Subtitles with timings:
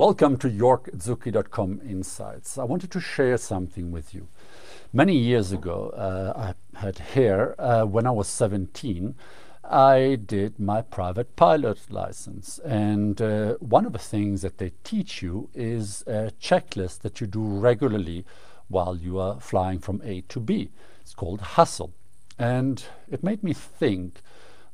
[0.00, 2.56] Welcome to YorkZuki.com Insights.
[2.56, 4.28] I wanted to share something with you.
[4.94, 9.14] Many years ago, uh, I had hair uh, when I was 17.
[9.62, 15.20] I did my private pilot license, and uh, one of the things that they teach
[15.20, 18.24] you is a checklist that you do regularly
[18.68, 20.70] while you are flying from A to B.
[21.02, 21.92] It's called Hustle,
[22.38, 24.22] and it made me think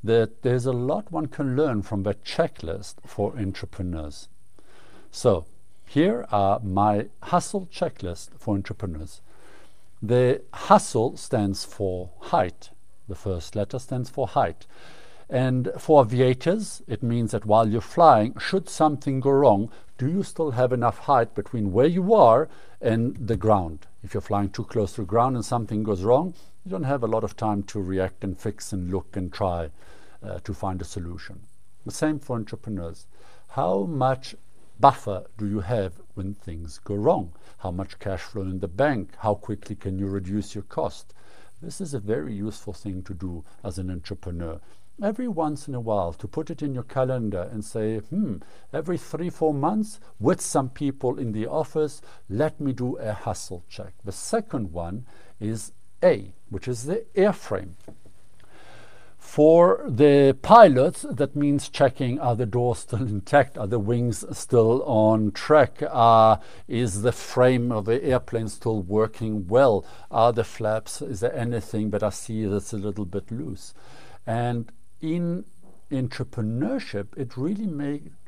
[0.01, 4.29] that there's a lot one can learn from that checklist for entrepreneurs.
[5.17, 5.45] So,
[5.87, 9.19] here are my hustle checklist for entrepreneurs.
[9.99, 12.69] The hustle stands for height.
[13.07, 14.67] The first letter stands for height.
[15.27, 20.21] And for aviators, it means that while you're flying, should something go wrong, do you
[20.21, 22.47] still have enough height between where you are
[22.79, 23.87] and the ground?
[24.03, 27.01] If you're flying too close to the ground and something goes wrong, you don't have
[27.01, 29.71] a lot of time to react and fix and look and try
[30.21, 31.39] uh, to find a solution.
[31.87, 33.07] The same for entrepreneurs.
[33.47, 34.35] How much
[34.79, 37.33] buffer do you have when things go wrong?
[37.59, 39.11] How much cash flow in the bank?
[39.19, 41.13] How quickly can you reduce your cost?
[41.61, 44.59] This is a very useful thing to do as an entrepreneur.
[45.01, 48.37] Every once in a while, to put it in your calendar and say, hmm,
[48.73, 53.63] every three, four months, with some people in the office, let me do a hustle
[53.69, 53.93] check.
[54.03, 55.05] The second one
[55.39, 55.71] is
[56.03, 57.73] A, which is the airframe.
[59.17, 64.83] For the pilots, that means checking are the doors still intact, are the wings still
[64.83, 66.37] on track, uh,
[66.67, 71.89] is the frame of the airplane still working well, are the flaps, is there anything
[71.91, 73.73] that I see that's a little bit loose?
[74.25, 75.45] And in
[75.91, 77.67] entrepreneurship, it really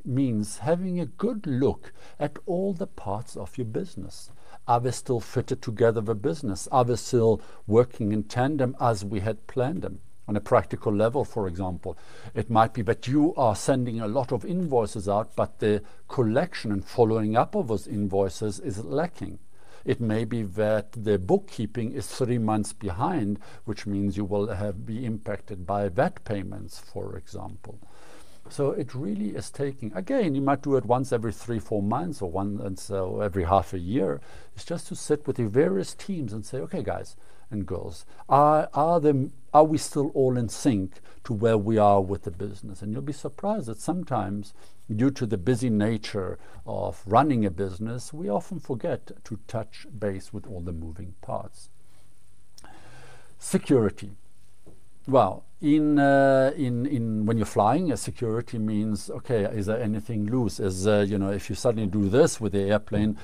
[0.06, 4.32] means having a good look at all the parts of your business.
[4.68, 6.68] Are they still fitted together, the business?
[6.72, 10.02] Are they still working in tandem as we had planned them?
[10.30, 11.98] On a practical level, for example.
[12.36, 16.72] It might be that you are sending a lot of invoices out, but the collection
[16.72, 19.40] and following up of those invoices is lacking.
[19.86, 24.86] It may be that the bookkeeping is three months behind, which means you will have,
[24.86, 27.80] be impacted by VAT payments, for example.
[28.50, 32.22] So it really is taking, again, you might do it once every three, four months
[32.22, 34.22] or once uh, every half a year.
[34.56, 37.16] It's just to sit with the various teams and say, okay, guys
[37.50, 42.02] and girls, are, are, them, are we still all in sync to where we are
[42.02, 42.82] with the business?
[42.82, 44.54] And you'll be surprised that sometimes,
[44.94, 50.32] due to the busy nature of running a business, we often forget to touch base
[50.32, 51.70] with all the moving parts.
[53.40, 54.12] Security.
[55.10, 60.60] Well, in, uh, in, in when you're flying, security means okay, is there anything loose?
[60.60, 63.18] Is uh, you know, if you suddenly do this with the airplane,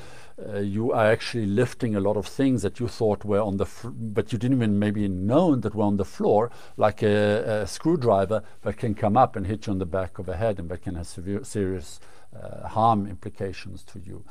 [0.43, 3.67] uh, you are actually lifting a lot of things that you thought were on the,
[3.83, 8.41] but you didn't even maybe know that were on the floor, like a, a, screwdriver
[8.63, 10.81] that can come up and hit you on the back of the head, and that
[10.81, 11.99] can have severe, serious
[12.35, 14.25] uh, harm implications to you.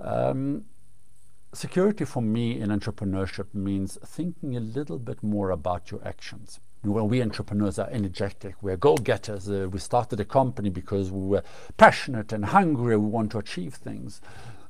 [0.00, 0.64] Um,
[1.54, 7.08] security for me in entrepreneurship means thinking a little bit more about your actions when
[7.08, 9.48] we entrepreneurs are energetic, we're go-getters.
[9.48, 11.42] Uh, we started a company because we were
[11.76, 12.96] passionate and hungry.
[12.96, 14.20] We want to achieve things,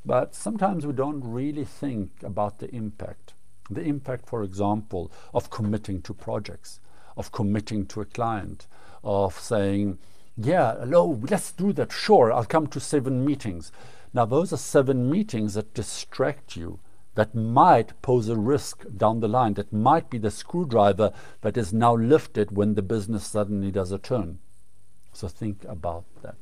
[0.07, 3.35] but sometimes we don't really think about the impact.
[3.71, 6.81] The impact, for example, of committing to projects,
[7.17, 8.67] of committing to a client,
[9.05, 9.99] of saying,
[10.37, 11.93] "Yeah, hello, let's do that.
[11.93, 13.71] Sure, I'll come to seven meetings."
[14.15, 16.81] Now, those are seven meetings that distract you
[17.19, 21.73] that might pose a risk down the line, that might be the screwdriver that is
[21.73, 24.39] now lifted when the business suddenly does a turn.
[25.13, 26.37] So think about that.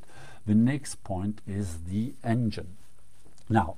[0.45, 2.77] The next point is the engine.
[3.49, 3.77] Now,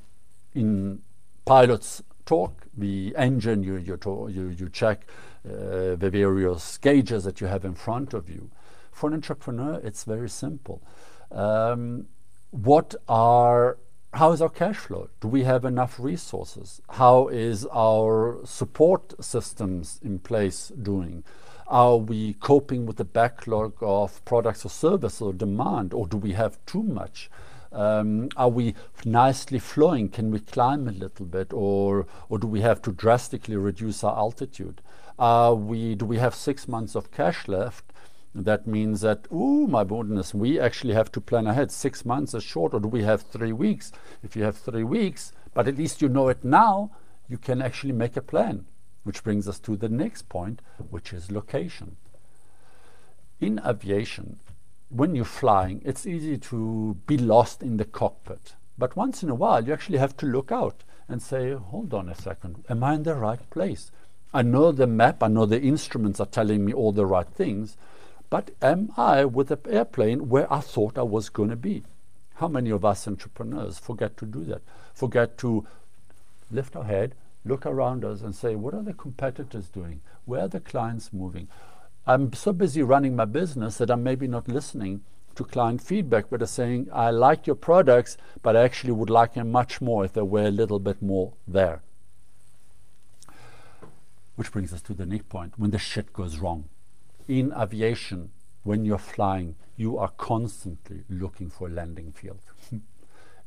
[0.56, 1.02] in
[1.44, 5.06] pilots talk, the engine, you, you, talk, you, you check
[5.46, 8.50] uh, the various gauges that you have in front of you.
[8.90, 10.82] For an entrepreneur, it's very simple.
[11.30, 12.08] Um,
[12.50, 13.78] what are
[14.14, 15.10] how is our cash flow?
[15.20, 16.80] Do we have enough resources?
[16.90, 21.24] How is our support systems in place doing?
[21.66, 26.32] Are we coping with the backlog of products or services or demand, or do we
[26.32, 27.30] have too much?
[27.70, 28.74] Um, are we
[29.04, 30.08] nicely flowing?
[30.08, 34.16] Can we climb a little bit, or or do we have to drastically reduce our
[34.16, 34.80] altitude?
[35.18, 37.92] Are we do we have six months of cash left?
[38.44, 41.72] That means that, oh my goodness, we actually have to plan ahead.
[41.72, 43.90] Six months is short, or do we have three weeks?
[44.22, 46.92] If you have three weeks, but at least you know it now,
[47.28, 48.66] you can actually make a plan.
[49.02, 51.96] Which brings us to the next point, which is location.
[53.40, 54.38] In aviation,
[54.88, 58.54] when you're flying, it's easy to be lost in the cockpit.
[58.76, 62.08] But once in a while, you actually have to look out and say, hold on
[62.08, 63.90] a second, am I in the right place?
[64.32, 67.76] I know the map, I know the instruments are telling me all the right things,
[68.30, 71.84] but am I with the airplane where I thought I was going to be?
[72.34, 74.62] How many of us entrepreneurs forget to do that?
[74.94, 75.66] Forget to
[76.50, 77.14] lift our head,
[77.44, 80.00] look around us, and say, what are the competitors doing?
[80.24, 81.48] Where are the clients moving?
[82.06, 85.02] I'm so busy running my business that I'm maybe not listening
[85.34, 89.34] to client feedback, but are saying, I like your products, but I actually would like
[89.34, 91.82] them much more if there were a little bit more there.
[94.36, 96.68] Which brings us to the next point when the shit goes wrong.
[97.28, 98.30] In aviation,
[98.62, 102.40] when you're flying, you are constantly looking for a landing field.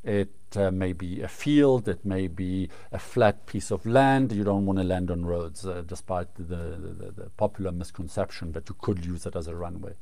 [0.03, 4.31] it uh, may be a field, it may be a flat piece of land.
[4.31, 8.69] You don't want to land on roads, uh, despite the, the, the, popular misconception that
[8.69, 9.93] you could use it as a runway.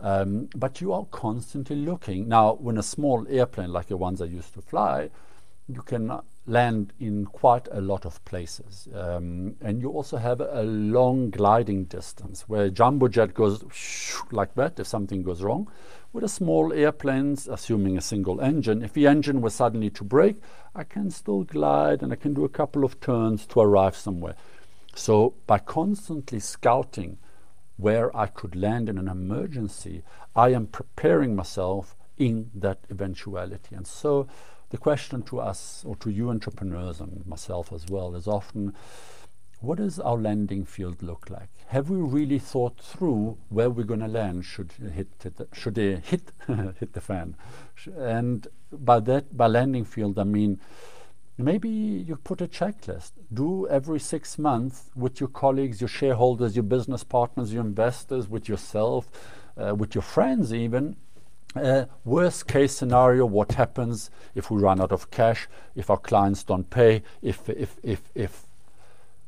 [0.00, 2.28] Um, but you are constantly looking.
[2.28, 5.10] Now, when a small airplane like the ones I used to fly,
[5.68, 8.86] you can land in quite a lot of places.
[8.94, 13.64] Um, and you also have a long gliding distance where a jumbo jet goes
[14.30, 15.70] like that if something goes wrong.
[16.12, 20.36] With a small airplanes, assuming a single engine, if the engine was suddenly to break,
[20.74, 24.34] I can still glide and I can do a couple of turns to arrive somewhere.
[24.94, 27.18] So by constantly scouting
[27.76, 30.02] where I could land in an emergency,
[30.36, 33.74] I am preparing myself in that eventuality.
[33.74, 34.28] And so
[34.74, 38.74] the question to us, or to you entrepreneurs and myself as well, is often
[39.60, 41.48] what does our landing field look like?
[41.68, 45.10] Have we really thought through where we're going to land should hit,
[45.52, 46.32] should they hit
[46.80, 47.36] hit the fan?
[47.96, 50.60] And by that, by landing field, I mean
[51.38, 53.12] maybe you put a checklist.
[53.32, 58.48] Do every six months with your colleagues, your shareholders, your business partners, your investors, with
[58.48, 59.08] yourself,
[59.56, 60.96] uh, with your friends, even
[61.56, 66.42] uh, worst case scenario, what happens if we run out of cash, if our clients
[66.42, 68.46] don't pay, if, if, if, if.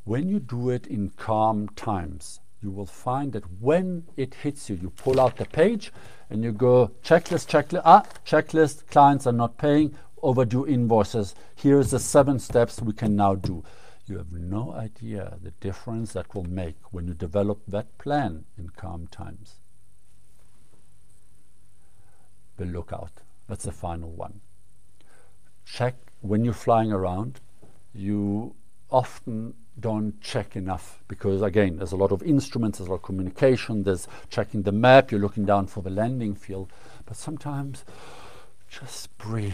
[0.04, 4.76] When you do it in calm times, you will find that when it hits you,
[4.76, 5.92] you pull out the page
[6.30, 11.34] and you go checklist, checklist, ah, checklist, clients are not paying, overdue invoices.
[11.54, 13.62] Here's the seven steps we can now do.
[14.06, 18.70] You have no idea the difference that will make when you develop that plan in
[18.70, 19.56] calm times
[22.56, 23.22] the lookout.
[23.48, 24.40] That's the final one.
[25.64, 27.40] Check when you're flying around,
[27.94, 28.54] you
[28.90, 33.02] often don't check enough because again there's a lot of instruments there's a lot of
[33.02, 36.72] communication there's checking the map you're looking down for the landing field.
[37.04, 37.84] But sometimes
[38.68, 39.52] just breathe.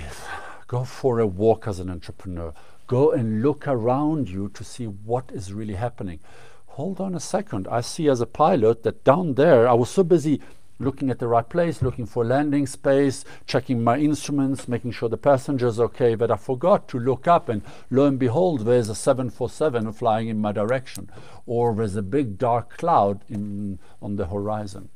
[0.66, 2.54] Go for a walk as an entrepreneur.
[2.86, 6.20] Go and look around you to see what is really happening.
[6.66, 7.68] Hold on a second.
[7.68, 10.40] I see as a pilot that down there i was so busy
[10.78, 15.16] looking at the right place, looking for landing space, checking my instruments, making sure the
[15.16, 16.14] passenger's okay.
[16.14, 20.38] But I forgot to look up, and lo and behold, there's a 747 flying in
[20.38, 21.10] my direction,
[21.46, 24.88] or there's a big dark cloud in, on the horizon.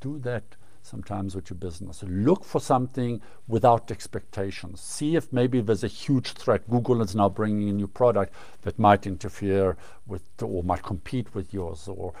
[0.00, 2.02] Do that sometimes with your business.
[2.02, 4.80] Look for something without expectations.
[4.80, 6.68] See if maybe there's a huge threat.
[6.68, 11.54] Google is now bringing a new product that might interfere with or might compete with
[11.54, 12.12] yours, or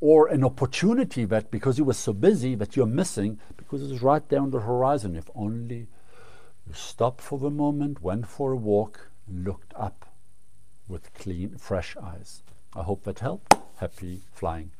[0.00, 4.28] or an opportunity that because you were so busy that you're missing because it's right
[4.28, 5.16] there on the horizon.
[5.16, 5.88] If only
[6.66, 10.06] you stopped for the moment, went for a walk, looked up
[10.88, 12.42] with clean, fresh eyes.
[12.74, 13.54] I hope that helped.
[13.78, 14.72] Happy flying.